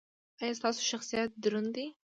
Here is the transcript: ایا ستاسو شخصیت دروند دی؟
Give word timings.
ایا 0.41 0.57
ستاسو 0.59 0.81
شخصیت 0.91 1.29
دروند 1.43 1.69
دی؟ 1.75 1.85